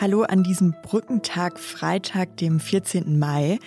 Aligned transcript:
Hallo 0.00 0.24
an 0.24 0.44
diesem 0.44 0.74
Brückentag 0.82 1.58
Freitag, 1.58 2.36
dem 2.36 2.60
14. 2.60 3.18
Mai. 3.18 3.58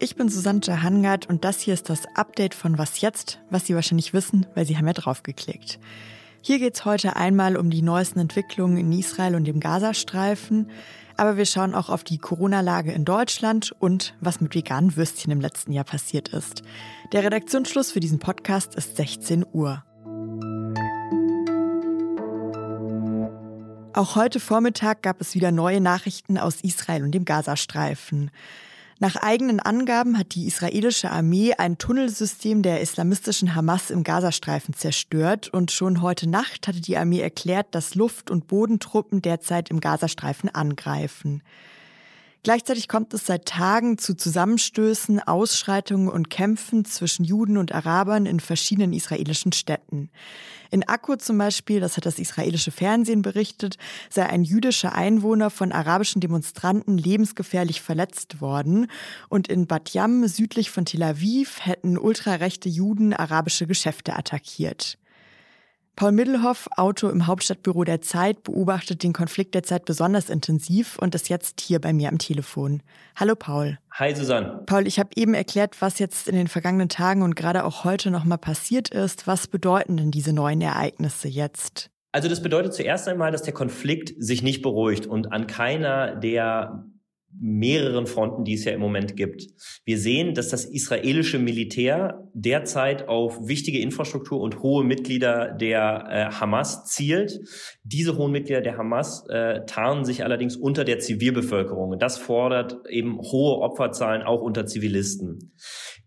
Ich 0.00 0.16
bin 0.16 0.28
Susanne 0.28 0.60
Jahangard 0.64 1.28
und 1.28 1.44
das 1.44 1.60
hier 1.60 1.74
ist 1.74 1.88
das 1.88 2.06
Update 2.16 2.54
von 2.54 2.76
Was 2.76 3.00
jetzt, 3.00 3.38
was 3.50 3.66
Sie 3.66 3.76
wahrscheinlich 3.76 4.12
wissen, 4.12 4.46
weil 4.56 4.66
Sie 4.66 4.76
haben 4.76 4.88
ja 4.88 4.94
draufgeklickt. 4.94 5.78
Hier 6.42 6.58
geht 6.58 6.74
es 6.74 6.84
heute 6.84 7.14
einmal 7.14 7.56
um 7.56 7.70
die 7.70 7.82
neuesten 7.82 8.18
Entwicklungen 8.18 8.78
in 8.78 8.90
Israel 8.90 9.36
und 9.36 9.44
dem 9.44 9.60
Gazastreifen, 9.60 10.70
aber 11.16 11.36
wir 11.36 11.46
schauen 11.46 11.74
auch 11.74 11.88
auf 11.88 12.02
die 12.02 12.18
Corona-Lage 12.18 12.90
in 12.90 13.04
Deutschland 13.04 13.72
und 13.78 14.14
was 14.20 14.40
mit 14.40 14.56
veganen 14.56 14.96
Würstchen 14.96 15.30
im 15.30 15.40
letzten 15.40 15.72
Jahr 15.72 15.84
passiert 15.84 16.30
ist. 16.30 16.62
Der 17.12 17.22
Redaktionsschluss 17.22 17.92
für 17.92 18.00
diesen 18.00 18.18
Podcast 18.18 18.74
ist 18.74 18.96
16 18.96 19.46
Uhr. 19.52 19.84
Auch 23.98 24.14
heute 24.14 24.38
Vormittag 24.38 25.02
gab 25.02 25.20
es 25.20 25.34
wieder 25.34 25.50
neue 25.50 25.80
Nachrichten 25.80 26.38
aus 26.38 26.60
Israel 26.60 27.02
und 27.02 27.10
dem 27.10 27.24
Gazastreifen. 27.24 28.30
Nach 29.00 29.16
eigenen 29.16 29.58
Angaben 29.58 30.16
hat 30.16 30.36
die 30.36 30.46
israelische 30.46 31.10
Armee 31.10 31.54
ein 31.54 31.78
Tunnelsystem 31.78 32.62
der 32.62 32.80
islamistischen 32.80 33.56
Hamas 33.56 33.90
im 33.90 34.04
Gazastreifen 34.04 34.72
zerstört 34.72 35.48
und 35.48 35.72
schon 35.72 36.00
heute 36.00 36.28
Nacht 36.28 36.68
hatte 36.68 36.80
die 36.80 36.96
Armee 36.96 37.18
erklärt, 37.18 37.74
dass 37.74 37.96
Luft- 37.96 38.30
und 38.30 38.46
Bodentruppen 38.46 39.20
derzeit 39.20 39.68
im 39.68 39.80
Gazastreifen 39.80 40.48
angreifen. 40.54 41.42
Gleichzeitig 42.44 42.88
kommt 42.88 43.12
es 43.14 43.26
seit 43.26 43.46
Tagen 43.46 43.98
zu 43.98 44.14
Zusammenstößen, 44.14 45.20
Ausschreitungen 45.20 46.08
und 46.08 46.30
Kämpfen 46.30 46.84
zwischen 46.84 47.24
Juden 47.24 47.58
und 47.58 47.74
Arabern 47.74 48.26
in 48.26 48.38
verschiedenen 48.40 48.92
israelischen 48.92 49.52
Städten. 49.52 50.10
In 50.70 50.86
Akko 50.86 51.16
zum 51.16 51.38
Beispiel, 51.38 51.80
das 51.80 51.96
hat 51.96 52.06
das 52.06 52.18
israelische 52.18 52.70
Fernsehen 52.70 53.22
berichtet, 53.22 53.76
sei 54.10 54.26
ein 54.26 54.44
jüdischer 54.44 54.94
Einwohner 54.94 55.50
von 55.50 55.72
arabischen 55.72 56.20
Demonstranten 56.20 56.96
lebensgefährlich 56.96 57.80
verletzt 57.80 58.40
worden. 58.40 58.86
Und 59.28 59.48
in 59.48 59.66
Bat 59.66 59.94
Yam, 59.94 60.26
südlich 60.28 60.70
von 60.70 60.84
Tel 60.84 61.02
Aviv, 61.02 61.58
hätten 61.64 61.98
ultrarechte 61.98 62.68
Juden 62.68 63.14
arabische 63.14 63.66
Geschäfte 63.66 64.14
attackiert. 64.14 64.98
Paul 65.98 66.12
Middelhoff, 66.12 66.68
Autor 66.76 67.10
im 67.10 67.26
Hauptstadtbüro 67.26 67.82
der 67.82 68.00
Zeit, 68.00 68.44
beobachtet 68.44 69.02
den 69.02 69.12
Konflikt 69.12 69.56
der 69.56 69.64
Zeit 69.64 69.84
besonders 69.84 70.30
intensiv 70.30 70.96
und 71.00 71.12
ist 71.16 71.28
jetzt 71.28 71.60
hier 71.60 71.80
bei 71.80 71.92
mir 71.92 72.08
am 72.08 72.18
Telefon. 72.18 72.84
Hallo 73.16 73.34
Paul. 73.34 73.78
Hi 73.94 74.14
Susanne. 74.14 74.62
Paul, 74.66 74.86
ich 74.86 75.00
habe 75.00 75.10
eben 75.16 75.34
erklärt, 75.34 75.82
was 75.82 75.98
jetzt 75.98 76.28
in 76.28 76.36
den 76.36 76.46
vergangenen 76.46 76.88
Tagen 76.88 77.22
und 77.22 77.34
gerade 77.34 77.64
auch 77.64 77.82
heute 77.82 78.12
nochmal 78.12 78.38
passiert 78.38 78.90
ist. 78.90 79.26
Was 79.26 79.48
bedeuten 79.48 79.96
denn 79.96 80.12
diese 80.12 80.32
neuen 80.32 80.60
Ereignisse 80.60 81.26
jetzt? 81.26 81.90
Also 82.12 82.28
das 82.28 82.44
bedeutet 82.44 82.74
zuerst 82.74 83.08
einmal, 83.08 83.32
dass 83.32 83.42
der 83.42 83.54
Konflikt 83.54 84.14
sich 84.22 84.44
nicht 84.44 84.62
beruhigt 84.62 85.04
und 85.04 85.32
an 85.32 85.48
keiner 85.48 86.14
der 86.14 86.86
mehreren 87.40 88.06
Fronten, 88.06 88.44
die 88.44 88.54
es 88.54 88.64
ja 88.64 88.72
im 88.72 88.80
Moment 88.80 89.16
gibt. 89.16 89.46
Wir 89.84 89.98
sehen, 89.98 90.34
dass 90.34 90.48
das 90.48 90.64
israelische 90.64 91.38
Militär 91.38 92.28
derzeit 92.34 93.08
auf 93.08 93.46
wichtige 93.46 93.80
Infrastruktur 93.80 94.40
und 94.40 94.62
hohe 94.62 94.84
Mitglieder 94.84 95.52
der 95.52 96.06
äh, 96.08 96.34
Hamas 96.34 96.86
zielt. 96.86 97.38
Diese 97.84 98.16
hohen 98.16 98.32
Mitglieder 98.32 98.60
der 98.60 98.78
Hamas 98.78 99.24
äh, 99.28 99.64
tarnen 99.66 100.04
sich 100.04 100.24
allerdings 100.24 100.56
unter 100.56 100.84
der 100.84 100.98
Zivilbevölkerung. 100.98 101.98
Das 101.98 102.18
fordert 102.18 102.76
eben 102.88 103.18
hohe 103.20 103.58
Opferzahlen 103.58 104.22
auch 104.22 104.40
unter 104.40 104.66
Zivilisten. 104.66 105.52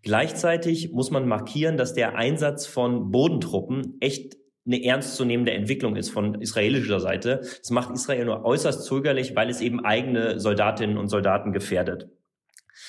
Gleichzeitig 0.02 0.90
muss 0.92 1.10
man 1.10 1.28
markieren, 1.28 1.76
dass 1.76 1.94
der 1.94 2.16
Einsatz 2.16 2.66
von 2.66 3.10
Bodentruppen 3.10 3.96
echt 4.00 4.41
eine 4.64 4.84
ernstzunehmende 4.84 5.52
Entwicklung 5.52 5.96
ist 5.96 6.10
von 6.10 6.40
israelischer 6.40 7.00
Seite. 7.00 7.40
Das 7.40 7.70
macht 7.70 7.92
Israel 7.92 8.26
nur 8.26 8.44
äußerst 8.44 8.84
zögerlich, 8.84 9.34
weil 9.34 9.50
es 9.50 9.60
eben 9.60 9.84
eigene 9.84 10.38
Soldatinnen 10.38 10.98
und 10.98 11.08
Soldaten 11.08 11.52
gefährdet. 11.52 12.08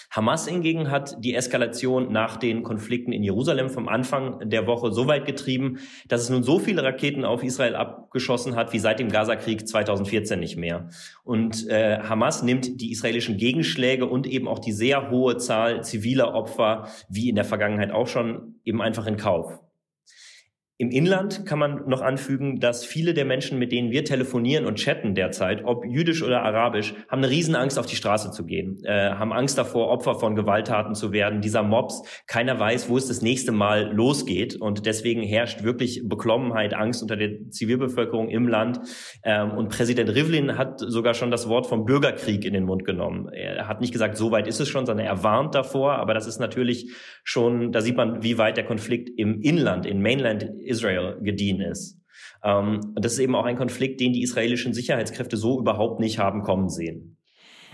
Hamas 0.09 0.47
hingegen 0.47 0.91
hat 0.91 1.15
die 1.23 1.33
Eskalation 1.33 2.11
nach 2.11 2.37
den 2.37 2.63
Konflikten 2.63 3.11
in 3.11 3.23
Jerusalem 3.23 3.69
vom 3.69 3.87
Anfang 3.87 4.47
der 4.47 4.67
Woche 4.67 4.91
so 4.91 5.07
weit 5.07 5.25
getrieben, 5.25 5.79
dass 6.07 6.21
es 6.21 6.29
nun 6.29 6.43
so 6.43 6.59
viele 6.59 6.83
Raketen 6.83 7.25
auf 7.25 7.43
Israel 7.43 7.75
abgeschossen 7.75 8.55
hat 8.55 8.73
wie 8.73 8.79
seit 8.79 8.99
dem 8.99 9.09
Gazakrieg 9.09 9.67
2014 9.67 10.39
nicht 10.39 10.57
mehr. 10.57 10.89
Und 11.23 11.67
äh, 11.67 11.99
Hamas 11.99 12.43
nimmt 12.43 12.79
die 12.79 12.91
israelischen 12.91 13.37
Gegenschläge 13.37 14.05
und 14.05 14.27
eben 14.27 14.47
auch 14.47 14.59
die 14.59 14.71
sehr 14.71 15.09
hohe 15.09 15.37
Zahl 15.37 15.83
ziviler 15.83 16.33
Opfer, 16.33 16.87
wie 17.09 17.29
in 17.29 17.35
der 17.35 17.45
Vergangenheit 17.45 17.91
auch 17.91 18.07
schon, 18.07 18.55
eben 18.63 18.81
einfach 18.81 19.07
in 19.07 19.17
Kauf. 19.17 19.59
Im 20.79 20.89
Inland 20.89 21.45
kann 21.45 21.59
man 21.59 21.87
noch 21.87 22.01
anfügen, 22.01 22.59
dass 22.59 22.83
viele 22.83 23.13
der 23.13 23.25
Menschen, 23.25 23.59
mit 23.59 23.71
denen 23.71 23.91
wir 23.91 24.05
telefonieren 24.05 24.65
und 24.65 24.79
chatten 24.79 25.13
derzeit, 25.13 25.63
ob 25.65 25.85
jüdisch 25.85 26.23
oder 26.23 26.41
arabisch, 26.41 26.95
haben 27.09 27.19
eine 27.19 27.29
Riesenangst, 27.29 27.77
auf 27.77 27.85
die 27.85 27.95
Straße 27.95 28.31
zu 28.31 28.43
gehen, 28.43 28.83
äh, 28.83 29.11
haben 29.11 29.31
Angst 29.33 29.55
davor, 29.59 29.89
Opfer 29.89 30.15
von 30.15 30.35
Gewalttaten 30.35 30.95
zu 30.95 31.11
werden, 31.11 31.41
dieser 31.41 31.61
Mobs. 31.61 32.01
Keiner 32.25 32.59
weiß, 32.59 32.89
wo 32.89 32.97
es 32.97 33.07
das 33.07 33.21
nächste 33.21 33.51
Mal 33.51 33.93
losgeht. 33.93 34.55
Und 34.55 34.87
deswegen 34.87 35.21
herrscht 35.21 35.63
wirklich 35.63 36.01
Beklommenheit, 36.05 36.73
Angst 36.73 37.03
unter 37.03 37.17
der 37.17 37.49
Zivilbevölkerung 37.51 38.29
im 38.29 38.47
Land. 38.47 38.79
Ähm, 39.23 39.51
und 39.51 39.69
Präsident 39.69 40.09
Rivlin 40.09 40.57
hat 40.57 40.79
sogar 40.79 41.13
schon 41.13 41.29
das 41.29 41.47
Wort 41.47 41.67
vom 41.67 41.85
Bürgerkrieg 41.85 42.45
in 42.45 42.53
den 42.53 42.65
Mund 42.65 42.83
genommen. 42.83 43.29
Er 43.31 43.67
hat 43.67 43.79
nicht 43.79 43.93
gesagt, 43.93 44.17
so 44.17 44.31
weit 44.31 44.47
ist 44.47 44.59
es 44.59 44.69
schon, 44.69 44.87
sondern 44.87 45.05
er 45.05 45.21
warnt 45.21 45.53
davor. 45.53 45.99
Aber 45.99 46.15
das 46.15 46.25
ist 46.25 46.39
natürlich 46.39 46.91
schon, 47.23 47.71
da 47.71 47.81
sieht 47.81 47.95
man, 47.95 48.23
wie 48.23 48.39
weit 48.39 48.57
der 48.57 48.65
Konflikt 48.65 49.11
im 49.19 49.39
Inland, 49.41 49.85
in 49.85 50.01
Mainland 50.01 50.49
Israel 50.73 51.17
gediehen 51.21 51.61
ist. 51.61 51.97
Ähm, 52.43 52.81
das 52.95 53.13
ist 53.13 53.19
eben 53.19 53.35
auch 53.35 53.45
ein 53.45 53.57
Konflikt, 53.57 53.99
den 53.99 54.13
die 54.13 54.23
israelischen 54.23 54.73
Sicherheitskräfte 54.73 55.37
so 55.37 55.59
überhaupt 55.59 55.99
nicht 55.99 56.19
haben 56.19 56.41
kommen 56.41 56.69
sehen. 56.69 57.17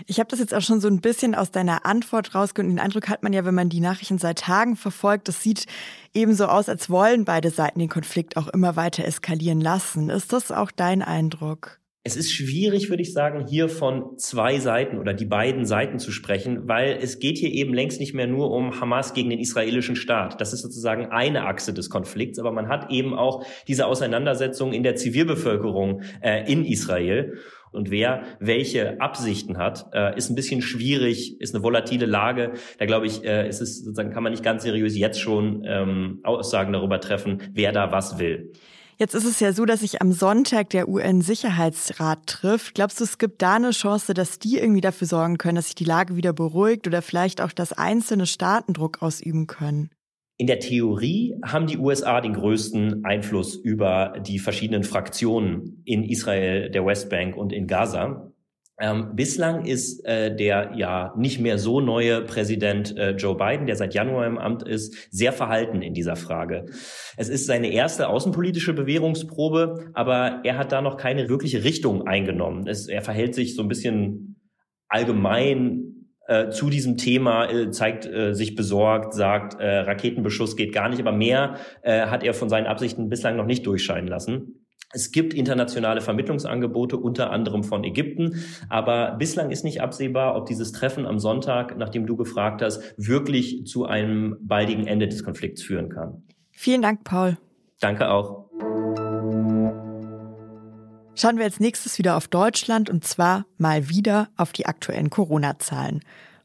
Ich 0.06 0.18
habe 0.18 0.28
das 0.28 0.38
jetzt 0.38 0.54
auch 0.54 0.62
schon 0.62 0.80
so 0.80 0.88
ein 0.88 1.00
bisschen 1.00 1.34
aus 1.34 1.50
deiner 1.50 1.84
Antwort 1.84 2.34
rausgehört. 2.34 2.70
Den 2.70 2.78
Eindruck 2.78 3.08
hat 3.08 3.22
man 3.22 3.32
ja, 3.32 3.44
wenn 3.44 3.54
man 3.54 3.68
die 3.68 3.80
Nachrichten 3.80 4.18
seit 4.18 4.38
Tagen 4.38 4.76
verfolgt, 4.76 5.28
das 5.28 5.42
sieht 5.42 5.66
eben 6.14 6.34
so 6.34 6.46
aus, 6.46 6.68
als 6.68 6.88
wollen 6.88 7.24
beide 7.24 7.50
Seiten 7.50 7.80
den 7.80 7.88
Konflikt 7.88 8.36
auch 8.36 8.48
immer 8.48 8.76
weiter 8.76 9.04
eskalieren 9.04 9.60
lassen. 9.60 10.08
Ist 10.08 10.32
das 10.32 10.52
auch 10.52 10.70
dein 10.70 11.02
Eindruck? 11.02 11.79
Es 12.02 12.16
ist 12.16 12.32
schwierig, 12.32 12.88
würde 12.88 13.02
ich 13.02 13.12
sagen, 13.12 13.46
hier 13.46 13.68
von 13.68 14.16
zwei 14.16 14.58
Seiten 14.58 14.98
oder 14.98 15.12
die 15.12 15.26
beiden 15.26 15.66
Seiten 15.66 15.98
zu 15.98 16.12
sprechen, 16.12 16.66
weil 16.66 16.96
es 16.98 17.18
geht 17.18 17.36
hier 17.36 17.52
eben 17.52 17.74
längst 17.74 18.00
nicht 18.00 18.14
mehr 18.14 18.26
nur 18.26 18.50
um 18.52 18.80
Hamas 18.80 19.12
gegen 19.12 19.28
den 19.28 19.38
israelischen 19.38 19.96
Staat. 19.96 20.40
Das 20.40 20.54
ist 20.54 20.62
sozusagen 20.62 21.10
eine 21.10 21.44
Achse 21.44 21.74
des 21.74 21.90
Konflikts, 21.90 22.38
aber 22.38 22.52
man 22.52 22.68
hat 22.68 22.90
eben 22.90 23.12
auch 23.12 23.44
diese 23.68 23.84
Auseinandersetzung 23.84 24.72
in 24.72 24.82
der 24.82 24.96
Zivilbevölkerung 24.96 26.00
äh, 26.22 26.50
in 26.50 26.64
Israel. 26.64 27.34
Und 27.70 27.90
wer 27.90 28.22
welche 28.40 28.98
Absichten 28.98 29.58
hat, 29.58 29.84
äh, 29.92 30.16
ist 30.16 30.30
ein 30.30 30.36
bisschen 30.36 30.62
schwierig, 30.62 31.38
ist 31.38 31.54
eine 31.54 31.62
volatile 31.62 32.06
Lage. 32.06 32.52
Da 32.78 32.86
glaube 32.86 33.08
ich, 33.08 33.22
äh, 33.24 33.46
ist 33.46 33.60
es 33.60 33.84
sozusagen 33.84 34.10
kann 34.10 34.22
man 34.22 34.32
nicht 34.32 34.42
ganz 34.42 34.62
seriös 34.62 34.96
jetzt 34.96 35.20
schon 35.20 35.64
ähm, 35.66 36.20
Aussagen 36.22 36.72
darüber 36.72 36.98
treffen, 36.98 37.42
wer 37.52 37.72
da 37.72 37.92
was 37.92 38.18
will. 38.18 38.52
Jetzt 39.00 39.14
ist 39.14 39.24
es 39.24 39.40
ja 39.40 39.54
so, 39.54 39.64
dass 39.64 39.80
sich 39.80 40.02
am 40.02 40.12
Sonntag 40.12 40.68
der 40.68 40.86
UN-Sicherheitsrat 40.86 42.26
trifft. 42.26 42.74
Glaubst 42.74 43.00
du, 43.00 43.04
es 43.04 43.16
gibt 43.16 43.40
da 43.40 43.54
eine 43.54 43.70
Chance, 43.70 44.12
dass 44.12 44.38
die 44.38 44.58
irgendwie 44.58 44.82
dafür 44.82 45.06
sorgen 45.06 45.38
können, 45.38 45.56
dass 45.56 45.68
sich 45.68 45.74
die 45.74 45.86
Lage 45.86 46.16
wieder 46.16 46.34
beruhigt 46.34 46.86
oder 46.86 47.00
vielleicht 47.00 47.40
auch, 47.40 47.52
dass 47.52 47.72
einzelne 47.72 48.26
Staaten 48.26 48.74
Druck 48.74 49.00
ausüben 49.00 49.46
können? 49.46 49.88
In 50.36 50.48
der 50.48 50.58
Theorie 50.58 51.34
haben 51.42 51.66
die 51.66 51.78
USA 51.78 52.20
den 52.20 52.34
größten 52.34 53.02
Einfluss 53.06 53.56
über 53.56 54.12
die 54.20 54.38
verschiedenen 54.38 54.84
Fraktionen 54.84 55.80
in 55.86 56.04
Israel, 56.04 56.70
der 56.70 56.84
Westbank 56.84 57.38
und 57.38 57.54
in 57.54 57.66
Gaza. 57.66 58.29
Ähm, 58.80 59.14
bislang 59.14 59.66
ist 59.66 60.06
äh, 60.06 60.34
der 60.34 60.72
ja 60.74 61.12
nicht 61.16 61.38
mehr 61.38 61.58
so 61.58 61.80
neue 61.80 62.22
Präsident 62.22 62.96
äh, 62.96 63.10
Joe 63.10 63.36
Biden, 63.36 63.66
der 63.66 63.76
seit 63.76 63.92
Januar 63.92 64.26
im 64.26 64.38
Amt 64.38 64.66
ist, 64.66 64.96
sehr 65.10 65.34
verhalten 65.34 65.82
in 65.82 65.92
dieser 65.92 66.16
Frage. 66.16 66.64
Es 67.18 67.28
ist 67.28 67.46
seine 67.46 67.70
erste 67.70 68.08
außenpolitische 68.08 68.72
Bewährungsprobe, 68.72 69.90
aber 69.92 70.40
er 70.44 70.56
hat 70.56 70.72
da 70.72 70.80
noch 70.80 70.96
keine 70.96 71.28
wirkliche 71.28 71.62
Richtung 71.62 72.06
eingenommen. 72.06 72.66
Es, 72.66 72.88
er 72.88 73.02
verhält 73.02 73.34
sich 73.34 73.54
so 73.54 73.60
ein 73.60 73.68
bisschen 73.68 74.40
allgemein 74.88 75.90
äh, 76.26 76.48
zu 76.48 76.70
diesem 76.70 76.96
Thema, 76.96 77.50
äh, 77.50 77.70
zeigt 77.70 78.06
äh, 78.06 78.34
sich 78.34 78.54
besorgt, 78.54 79.12
sagt, 79.12 79.60
äh, 79.60 79.80
Raketenbeschuss 79.80 80.56
geht 80.56 80.72
gar 80.72 80.88
nicht, 80.88 81.00
aber 81.00 81.12
mehr 81.12 81.56
äh, 81.82 82.06
hat 82.06 82.24
er 82.24 82.32
von 82.32 82.48
seinen 82.48 82.66
Absichten 82.66 83.10
bislang 83.10 83.36
noch 83.36 83.46
nicht 83.46 83.66
durchscheinen 83.66 84.08
lassen. 84.08 84.59
Es 84.92 85.12
gibt 85.12 85.34
internationale 85.34 86.00
Vermittlungsangebote, 86.00 86.96
unter 86.96 87.30
anderem 87.30 87.62
von 87.62 87.84
Ägypten, 87.84 88.42
aber 88.68 89.12
bislang 89.12 89.52
ist 89.52 89.62
nicht 89.62 89.80
absehbar, 89.80 90.34
ob 90.34 90.46
dieses 90.46 90.72
Treffen 90.72 91.06
am 91.06 91.20
Sonntag, 91.20 91.76
nachdem 91.78 92.06
du 92.06 92.16
gefragt 92.16 92.60
hast, 92.60 92.82
wirklich 92.96 93.66
zu 93.66 93.84
einem 93.86 94.36
baldigen 94.40 94.88
Ende 94.88 95.06
des 95.06 95.22
Konflikts 95.22 95.62
führen 95.62 95.90
kann. 95.90 96.24
Vielen 96.50 96.82
Dank, 96.82 97.04
Paul. 97.04 97.38
Danke 97.78 98.10
auch. 98.10 98.46
Schauen 101.14 101.36
wir 101.36 101.44
als 101.44 101.60
nächstes 101.60 101.98
wieder 101.98 102.16
auf 102.16 102.26
Deutschland 102.26 102.90
und 102.90 103.04
zwar 103.04 103.46
mal 103.58 103.88
wieder 103.88 104.28
auf 104.36 104.52
die 104.52 104.66
aktuellen 104.66 105.10
Corona-Zahlen. 105.10 106.00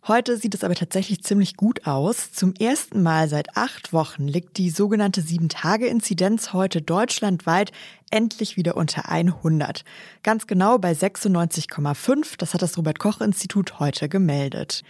Heute 0.07 0.37
sieht 0.37 0.53
es 0.53 0.63
aber 0.63 0.75
tatsächlich 0.75 1.23
ziemlich 1.23 1.57
gut 1.57 1.87
aus. 1.87 2.31
Zum 2.31 2.53
ersten 2.53 3.01
Mal 3.01 3.27
seit 3.27 3.57
acht 3.57 3.91
Wochen 3.91 4.27
liegt 4.27 4.59
die 4.59 4.69
sogenannte 4.69 5.21
Sieben-Tage-Inzidenz 5.21 6.53
heute 6.53 6.79
deutschlandweit 6.83 7.71
endlich 8.11 8.55
wieder 8.55 8.77
unter 8.77 9.09
100. 9.09 9.83
Ganz 10.21 10.45
genau 10.45 10.77
bei 10.77 10.91
96,5. 10.91 12.35
Das 12.37 12.53
hat 12.53 12.61
das 12.61 12.77
Robert-Koch-Institut 12.77 13.79
heute 13.79 14.07
gemeldet. 14.07 14.83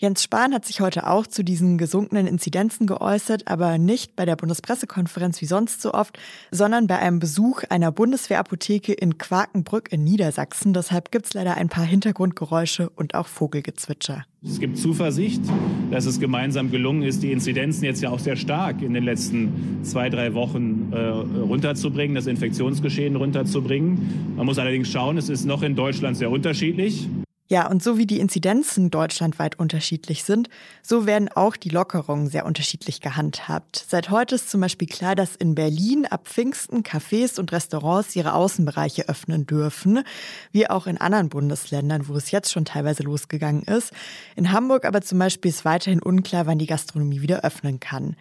Jens 0.00 0.22
Spahn 0.22 0.54
hat 0.54 0.64
sich 0.64 0.80
heute 0.80 1.06
auch 1.06 1.26
zu 1.26 1.44
diesen 1.44 1.76
gesunkenen 1.76 2.26
Inzidenzen 2.26 2.86
geäußert, 2.86 3.48
aber 3.48 3.76
nicht 3.76 4.16
bei 4.16 4.24
der 4.24 4.34
Bundespressekonferenz 4.34 5.42
wie 5.42 5.46
sonst 5.46 5.82
so 5.82 5.92
oft, 5.92 6.18
sondern 6.50 6.86
bei 6.86 6.98
einem 6.98 7.18
Besuch 7.18 7.64
einer 7.68 7.92
Bundeswehrapotheke 7.92 8.94
in 8.94 9.18
Quakenbrück 9.18 9.92
in 9.92 10.02
Niedersachsen. 10.02 10.72
Deshalb 10.72 11.10
gibt's 11.10 11.34
leider 11.34 11.58
ein 11.58 11.68
paar 11.68 11.84
Hintergrundgeräusche 11.84 12.88
und 12.88 13.14
auch 13.14 13.26
Vogelgezwitscher. 13.26 14.24
Es 14.42 14.58
gibt 14.58 14.78
Zuversicht, 14.78 15.42
dass 15.90 16.06
es 16.06 16.18
gemeinsam 16.18 16.70
gelungen 16.70 17.02
ist, 17.02 17.22
die 17.22 17.30
Inzidenzen 17.30 17.84
jetzt 17.84 18.00
ja 18.00 18.08
auch 18.08 18.20
sehr 18.20 18.36
stark 18.36 18.80
in 18.80 18.94
den 18.94 19.04
letzten 19.04 19.80
zwei, 19.82 20.08
drei 20.08 20.32
Wochen 20.32 20.94
äh, 20.94 20.96
runterzubringen, 20.98 22.14
das 22.14 22.26
Infektionsgeschehen 22.26 23.16
runterzubringen. 23.16 24.32
Man 24.34 24.46
muss 24.46 24.58
allerdings 24.58 24.90
schauen, 24.90 25.18
es 25.18 25.28
ist 25.28 25.44
noch 25.44 25.62
in 25.62 25.76
Deutschland 25.76 26.16
sehr 26.16 26.30
unterschiedlich. 26.30 27.06
Ja, 27.52 27.66
und 27.68 27.82
so 27.82 27.98
wie 27.98 28.06
die 28.06 28.20
Inzidenzen 28.20 28.92
deutschlandweit 28.92 29.58
unterschiedlich 29.58 30.22
sind, 30.22 30.48
so 30.82 31.04
werden 31.04 31.28
auch 31.28 31.56
die 31.56 31.68
Lockerungen 31.68 32.28
sehr 32.28 32.46
unterschiedlich 32.46 33.00
gehandhabt. 33.00 33.86
Seit 33.88 34.08
heute 34.08 34.36
ist 34.36 34.50
zum 34.50 34.60
Beispiel 34.60 34.86
klar, 34.86 35.16
dass 35.16 35.34
in 35.34 35.56
Berlin 35.56 36.06
ab 36.06 36.28
Pfingsten 36.28 36.84
Cafés 36.84 37.40
und 37.40 37.50
Restaurants 37.50 38.14
ihre 38.14 38.34
Außenbereiche 38.34 39.08
öffnen 39.08 39.46
dürfen, 39.46 40.04
wie 40.52 40.70
auch 40.70 40.86
in 40.86 40.96
anderen 40.98 41.28
Bundesländern, 41.28 42.06
wo 42.06 42.14
es 42.14 42.30
jetzt 42.30 42.52
schon 42.52 42.66
teilweise 42.66 43.02
losgegangen 43.02 43.64
ist. 43.64 43.92
In 44.36 44.52
Hamburg 44.52 44.84
aber 44.84 45.00
zum 45.00 45.18
Beispiel 45.18 45.48
ist 45.48 45.64
weiterhin 45.64 46.00
unklar, 46.00 46.46
wann 46.46 46.60
die 46.60 46.66
Gastronomie 46.66 47.20
wieder 47.20 47.42
öffnen 47.42 47.80
kann. 47.80 48.14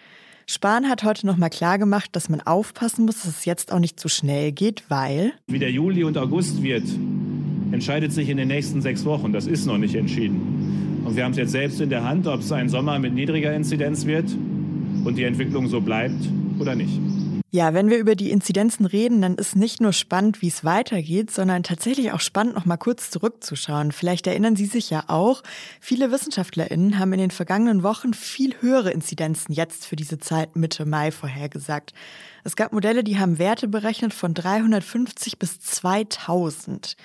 Spahn 0.47 0.89
hat 0.89 1.03
heute 1.03 1.27
nochmal 1.27 1.51
klargemacht, 1.51 2.15
dass 2.15 2.29
man 2.29 2.41
aufpassen 2.41 3.05
muss, 3.05 3.21
dass 3.21 3.27
es 3.27 3.45
jetzt 3.45 3.71
auch 3.71 3.77
nicht 3.77 3.99
zu 3.99 4.09
schnell 4.09 4.51
geht, 4.51 4.85
weil... 4.89 5.33
Wie 5.45 5.59
der 5.59 5.69
Juli 5.69 6.03
und 6.03 6.17
August 6.17 6.63
wird, 6.63 6.85
entscheidet 7.71 8.11
sich 8.11 8.29
in 8.29 8.37
den 8.37 8.47
nächsten 8.47 8.81
sechs 8.81 9.05
Wochen. 9.05 9.33
Das 9.33 9.47
ist 9.47 9.65
noch 9.65 9.77
nicht 9.77 9.95
entschieden. 9.95 11.01
Und 11.05 11.15
wir 11.15 11.23
haben 11.23 11.31
es 11.31 11.37
jetzt 11.37 11.51
selbst 11.51 11.81
in 11.81 11.89
der 11.89 12.03
Hand, 12.03 12.27
ob 12.27 12.41
es 12.41 12.51
ein 12.51 12.69
Sommer 12.69 12.99
mit 12.99 13.13
niedriger 13.13 13.53
Inzidenz 13.53 14.05
wird 14.05 14.25
und 15.03 15.17
die 15.17 15.23
Entwicklung 15.23 15.67
so 15.67 15.81
bleibt 15.81 16.29
oder 16.59 16.75
nicht. 16.75 16.99
Ja, 17.51 17.73
wenn 17.73 17.89
wir 17.89 17.97
über 17.97 18.13
die 18.13 18.29
Inzidenzen 18.29 18.85
reden, 18.85 19.23
dann 19.23 19.33
ist 19.33 19.55
nicht 19.55 19.81
nur 19.81 19.91
spannend, 19.91 20.43
wie 20.43 20.49
es 20.49 20.63
weitergeht, 20.63 21.31
sondern 21.31 21.63
tatsächlich 21.63 22.11
auch 22.11 22.19
spannend, 22.19 22.53
noch 22.53 22.65
mal 22.65 22.77
kurz 22.77 23.09
zurückzuschauen. 23.09 23.91
Vielleicht 23.91 24.27
erinnern 24.27 24.55
Sie 24.55 24.67
sich 24.67 24.91
ja 24.91 25.05
auch, 25.07 25.41
viele 25.79 26.11
WissenschaftlerInnen 26.11 26.99
haben 26.99 27.11
in 27.13 27.19
den 27.19 27.31
vergangenen 27.31 27.81
Wochen 27.81 28.13
viel 28.13 28.53
höhere 28.61 28.91
Inzidenzen 28.91 29.51
jetzt 29.51 29.87
für 29.87 29.95
diese 29.95 30.19
Zeit 30.19 30.55
Mitte 30.55 30.85
Mai 30.85 31.09
vorhergesagt. 31.09 31.95
Es 32.43 32.55
gab 32.55 32.71
Modelle, 32.71 33.03
die 33.03 33.17
haben 33.17 33.39
Werte 33.39 33.67
berechnet 33.67 34.13
von 34.13 34.35
350 34.35 35.39
bis 35.39 35.59
2000. 35.59 36.97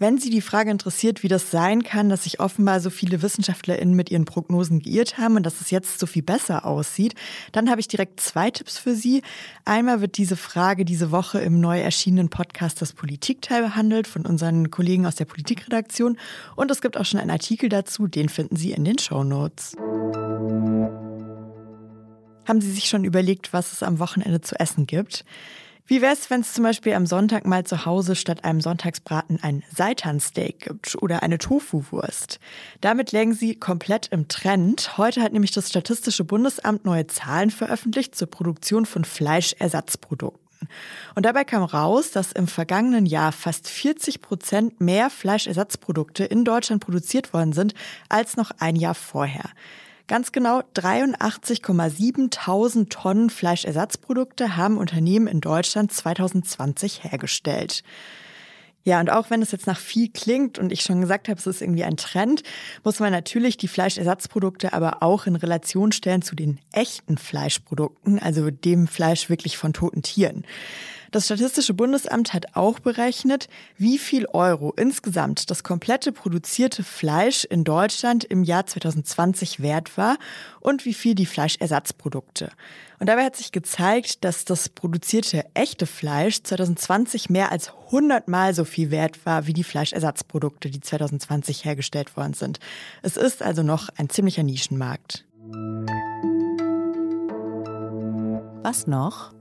Wenn 0.00 0.16
Sie 0.16 0.30
die 0.30 0.40
Frage 0.40 0.70
interessiert, 0.70 1.24
wie 1.24 1.28
das 1.28 1.50
sein 1.50 1.82
kann, 1.82 2.08
dass 2.08 2.22
sich 2.22 2.38
offenbar 2.38 2.78
so 2.78 2.88
viele 2.88 3.20
WissenschaftlerInnen 3.20 3.96
mit 3.96 4.12
ihren 4.12 4.26
Prognosen 4.26 4.78
geirrt 4.78 5.18
haben 5.18 5.34
und 5.34 5.42
dass 5.44 5.60
es 5.60 5.72
jetzt 5.72 5.98
so 5.98 6.06
viel 6.06 6.22
besser 6.22 6.64
aussieht, 6.64 7.16
dann 7.50 7.68
habe 7.68 7.80
ich 7.80 7.88
direkt 7.88 8.20
zwei 8.20 8.52
Tipps 8.52 8.78
für 8.78 8.94
Sie. 8.94 9.22
Einmal 9.64 10.00
wird 10.00 10.16
diese 10.16 10.36
Frage 10.36 10.84
diese 10.84 11.10
Woche 11.10 11.40
im 11.40 11.58
neu 11.58 11.80
erschienenen 11.80 12.28
Podcast 12.28 12.80
Das 12.80 12.92
Politikteil 12.92 13.60
behandelt 13.60 14.06
von 14.06 14.24
unseren 14.24 14.70
Kollegen 14.70 15.04
aus 15.04 15.16
der 15.16 15.24
Politikredaktion 15.24 16.16
und 16.54 16.70
es 16.70 16.80
gibt 16.80 16.96
auch 16.96 17.04
schon 17.04 17.18
einen 17.18 17.30
Artikel 17.30 17.68
dazu, 17.68 18.06
den 18.06 18.28
finden 18.28 18.54
Sie 18.54 18.70
in 18.70 18.84
den 18.84 18.98
Show 18.98 19.24
Notes. 19.24 19.74
Haben 22.46 22.60
Sie 22.60 22.70
sich 22.70 22.84
schon 22.84 23.02
überlegt, 23.02 23.52
was 23.52 23.72
es 23.72 23.82
am 23.82 23.98
Wochenende 23.98 24.40
zu 24.42 24.58
essen 24.60 24.86
gibt? 24.86 25.24
Wie 25.90 26.02
wäre 26.02 26.12
es, 26.12 26.28
wenn 26.28 26.42
es 26.42 26.52
zum 26.52 26.64
Beispiel 26.64 26.92
am 26.92 27.06
Sonntag 27.06 27.46
mal 27.46 27.64
zu 27.64 27.86
Hause 27.86 28.14
statt 28.14 28.44
einem 28.44 28.60
Sonntagsbraten 28.60 29.42
ein 29.42 29.64
Seitansteak 29.74 30.60
gibt 30.60 31.00
oder 31.00 31.22
eine 31.22 31.38
Tofu-Wurst? 31.38 32.40
Damit 32.82 33.12
lägen 33.12 33.32
sie 33.32 33.54
komplett 33.54 34.08
im 34.08 34.28
Trend. 34.28 34.98
Heute 34.98 35.22
hat 35.22 35.32
nämlich 35.32 35.52
das 35.52 35.70
Statistische 35.70 36.24
Bundesamt 36.24 36.84
neue 36.84 37.06
Zahlen 37.06 37.50
veröffentlicht 37.50 38.14
zur 38.16 38.28
Produktion 38.28 38.84
von 38.84 39.06
Fleischersatzprodukten. 39.06 40.68
Und 41.14 41.24
dabei 41.24 41.44
kam 41.44 41.62
raus, 41.62 42.10
dass 42.10 42.32
im 42.32 42.48
vergangenen 42.48 43.06
Jahr 43.06 43.32
fast 43.32 43.66
40 43.66 44.20
Prozent 44.20 44.82
mehr 44.82 45.08
Fleischersatzprodukte 45.08 46.22
in 46.22 46.44
Deutschland 46.44 46.84
produziert 46.84 47.32
worden 47.32 47.54
sind 47.54 47.72
als 48.10 48.36
noch 48.36 48.50
ein 48.58 48.76
Jahr 48.76 48.94
vorher. 48.94 49.48
Ganz 50.08 50.32
genau 50.32 50.62
83,7 50.74 52.30
Tausend 52.30 52.90
Tonnen 52.90 53.28
Fleischersatzprodukte 53.28 54.56
haben 54.56 54.78
Unternehmen 54.78 55.26
in 55.26 55.42
Deutschland 55.42 55.92
2020 55.92 57.04
hergestellt. 57.04 57.82
Ja, 58.84 59.00
und 59.00 59.10
auch 59.10 59.28
wenn 59.28 59.42
es 59.42 59.52
jetzt 59.52 59.66
nach 59.66 59.78
viel 59.78 60.08
klingt 60.08 60.58
und 60.58 60.72
ich 60.72 60.80
schon 60.80 61.02
gesagt 61.02 61.28
habe, 61.28 61.38
es 61.38 61.46
ist 61.46 61.60
irgendwie 61.60 61.84
ein 61.84 61.98
Trend, 61.98 62.42
muss 62.84 63.00
man 63.00 63.12
natürlich 63.12 63.58
die 63.58 63.68
Fleischersatzprodukte 63.68 64.72
aber 64.72 65.02
auch 65.02 65.26
in 65.26 65.36
Relation 65.36 65.92
stellen 65.92 66.22
zu 66.22 66.34
den 66.34 66.58
echten 66.72 67.18
Fleischprodukten, 67.18 68.18
also 68.18 68.50
dem 68.50 68.86
Fleisch 68.86 69.28
wirklich 69.28 69.58
von 69.58 69.74
toten 69.74 70.00
Tieren. 70.00 70.46
Das 71.10 71.24
Statistische 71.24 71.72
Bundesamt 71.72 72.34
hat 72.34 72.54
auch 72.54 72.80
berechnet, 72.80 73.48
wie 73.78 73.98
viel 73.98 74.26
Euro 74.26 74.72
insgesamt 74.76 75.50
das 75.50 75.62
komplette 75.62 76.12
produzierte 76.12 76.84
Fleisch 76.84 77.44
in 77.44 77.64
Deutschland 77.64 78.24
im 78.24 78.42
Jahr 78.42 78.66
2020 78.66 79.60
wert 79.60 79.96
war 79.96 80.18
und 80.60 80.84
wie 80.84 80.92
viel 80.92 81.14
die 81.14 81.26
Fleischersatzprodukte. 81.26 82.50
Und 82.98 83.08
dabei 83.08 83.24
hat 83.24 83.36
sich 83.36 83.52
gezeigt, 83.52 84.24
dass 84.24 84.44
das 84.44 84.68
produzierte 84.68 85.44
echte 85.54 85.86
Fleisch 85.86 86.42
2020 86.42 87.30
mehr 87.30 87.52
als 87.52 87.72
100 87.86 88.28
Mal 88.28 88.52
so 88.52 88.64
viel 88.64 88.90
wert 88.90 89.24
war 89.24 89.46
wie 89.46 89.52
die 89.52 89.64
Fleischersatzprodukte, 89.64 90.68
die 90.68 90.80
2020 90.80 91.64
hergestellt 91.64 92.16
worden 92.16 92.34
sind. 92.34 92.58
Es 93.02 93.16
ist 93.16 93.42
also 93.42 93.62
noch 93.62 93.88
ein 93.96 94.10
ziemlicher 94.10 94.42
Nischenmarkt. 94.42 95.24
Was 98.62 98.86
noch? 98.86 99.37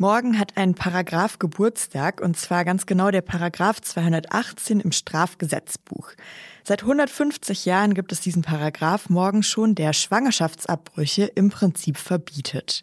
Morgen 0.00 0.38
hat 0.38 0.56
ein 0.56 0.74
Paragraph 0.74 1.38
Geburtstag 1.38 2.22
und 2.22 2.34
zwar 2.34 2.64
ganz 2.64 2.86
genau 2.86 3.10
der 3.10 3.20
Paragraph 3.20 3.82
218 3.82 4.80
im 4.80 4.92
Strafgesetzbuch. 4.92 6.12
Seit 6.64 6.80
150 6.80 7.66
Jahren 7.66 7.92
gibt 7.92 8.10
es 8.10 8.22
diesen 8.22 8.40
Paragraph 8.40 9.10
morgen 9.10 9.42
schon, 9.42 9.74
der 9.74 9.92
Schwangerschaftsabbrüche 9.92 11.24
im 11.26 11.50
Prinzip 11.50 11.98
verbietet. 11.98 12.82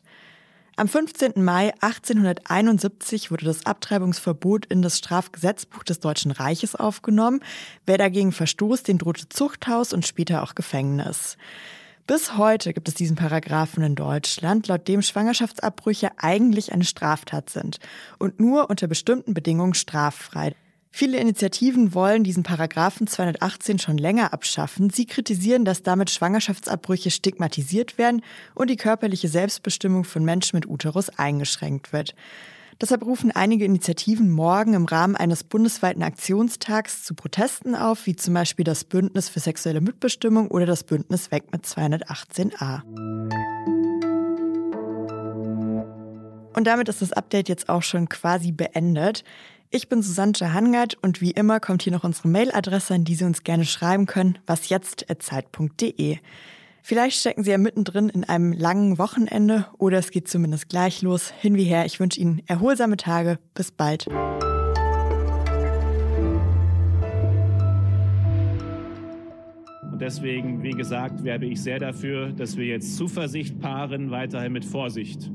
Am 0.75 0.87
15. 0.87 1.43
Mai 1.43 1.73
1871 1.81 3.31
wurde 3.31 3.45
das 3.45 3.65
Abtreibungsverbot 3.65 4.67
in 4.67 4.83
das 4.83 4.99
Strafgesetzbuch 4.99 5.81
des 5.81 5.99
Deutschen 5.99 6.29
Reiches 6.29 6.75
aufgenommen. 6.75 7.39
Wer 7.87 7.97
dagegen 7.97 8.31
verstoßt, 8.31 8.87
den 8.87 8.99
drohte 8.99 9.27
Zuchthaus 9.27 9.91
und 9.91 10.05
später 10.05 10.43
auch 10.43 10.53
Gefängnis. 10.53 11.35
Bis 12.07 12.37
heute 12.37 12.71
gibt 12.73 12.87
es 12.87 12.93
diesen 12.93 13.17
Paragraphen 13.17 13.83
in 13.83 13.95
Deutschland, 13.95 14.69
laut 14.69 14.87
dem 14.87 15.01
Schwangerschaftsabbrüche 15.01 16.11
eigentlich 16.15 16.71
eine 16.71 16.85
Straftat 16.85 17.49
sind 17.49 17.79
und 18.17 18.39
nur 18.39 18.69
unter 18.69 18.87
bestimmten 18.87 19.33
Bedingungen 19.33 19.73
straffrei. 19.73 20.55
Viele 20.89 21.19
Initiativen 21.19 21.93
wollen 21.93 22.23
diesen 22.23 22.43
Paragraphen 22.43 23.07
218 23.07 23.79
schon 23.79 23.97
länger 23.97 24.31
abschaffen. 24.31 24.89
Sie 24.89 25.05
kritisieren, 25.05 25.65
dass 25.65 25.83
damit 25.83 26.09
Schwangerschaftsabbrüche 26.09 27.11
stigmatisiert 27.11 27.97
werden 27.97 28.21
und 28.55 28.69
die 28.69 28.77
körperliche 28.77 29.27
Selbstbestimmung 29.27 30.05
von 30.05 30.23
Menschen 30.23 30.55
mit 30.55 30.65
Uterus 30.65 31.09
eingeschränkt 31.09 31.91
wird. 31.91 32.15
Deshalb 32.79 33.03
rufen 33.03 33.31
einige 33.31 33.65
Initiativen 33.65 34.29
morgen 34.31 34.75
im 34.75 34.85
Rahmen 34.85 35.15
eines 35.15 35.43
bundesweiten 35.43 36.03
Aktionstags 36.03 37.03
zu 37.03 37.15
Protesten 37.15 37.73
auf, 37.73 38.05
wie 38.05 38.15
zum 38.15 38.35
Beispiel 38.35 38.65
das 38.65 38.83
Bündnis 38.83 39.29
für 39.29 39.39
sexuelle 39.39 39.81
Mitbestimmung 39.81 40.49
oder 40.49 40.67
das 40.67 40.83
Bündnis 40.83 41.31
Weg 41.31 41.51
mit 41.51 41.65
218a. 41.65 42.83
Und 46.55 46.65
damit 46.65 46.89
ist 46.89 47.01
das 47.01 47.13
Update 47.13 47.49
jetzt 47.49 47.69
auch 47.69 47.83
schon 47.83 48.09
quasi 48.09 48.51
beendet. 48.51 49.23
Ich 49.69 49.89
bin 49.89 50.01
Susanne 50.03 50.53
Hangard 50.53 50.97
und 51.01 51.19
wie 51.19 51.31
immer 51.31 51.59
kommt 51.59 51.81
hier 51.81 51.93
noch 51.93 52.03
unsere 52.03 52.27
Mailadresse, 52.27 52.93
an 52.93 53.03
die 53.03 53.15
Sie 53.15 53.25
uns 53.25 53.43
gerne 53.43 53.65
schreiben 53.65 54.05
können, 54.05 54.37
wasjetzt.zeit.de. 54.45 56.19
Vielleicht 56.87 57.19
stecken 57.19 57.43
Sie 57.43 57.51
ja 57.51 57.57
mittendrin 57.57 58.07
in 58.07 58.23
einem 58.23 58.53
langen 58.53 58.97
Wochenende 58.97 59.65
oder 59.77 59.97
es 59.97 60.09
geht 60.09 60.29
zumindest 60.29 60.69
gleich 60.69 61.01
los. 61.01 61.31
Hin 61.31 61.55
wie 61.55 61.65
her, 61.65 61.85
ich 61.85 61.99
wünsche 61.99 62.17
Ihnen 62.17 62.41
erholsame 62.47 62.95
Tage. 62.95 63.39
Bis 63.53 63.71
bald. 63.71 64.07
Und 64.07 64.15
deswegen, 69.99 70.63
wie 70.63 70.71
gesagt, 70.71 71.25
werbe 71.25 71.47
ich 71.47 71.61
sehr 71.61 71.79
dafür, 71.79 72.31
dass 72.31 72.55
wir 72.55 72.67
jetzt 72.67 72.95
Zuversicht 72.95 73.59
paaren, 73.59 74.09
weiterhin 74.09 74.53
mit 74.53 74.63
Vorsicht. 74.63 75.29